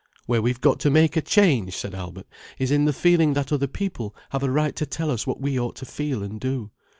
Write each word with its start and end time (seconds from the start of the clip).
"Where 0.25 0.41
we've 0.41 0.59
got 0.59 0.79
to 0.79 0.89
make 0.89 1.15
a 1.15 1.21
change," 1.21 1.77
said 1.77 1.93
Albert, 1.93 2.25
"is 2.57 2.71
in 2.71 2.85
the 2.85 2.91
feeling 2.91 3.33
that 3.33 3.51
other 3.53 3.67
people 3.67 4.15
have 4.31 4.41
a 4.41 4.49
right 4.49 4.75
to 4.77 4.87
tell 4.87 5.11
us 5.11 5.27
what 5.27 5.39
we 5.39 5.59
ought 5.59 5.75
to 5.75 5.85
feel 5.85 6.23
and 6.23 6.39
do. 6.39 6.71